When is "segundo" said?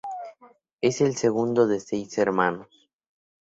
1.15-1.67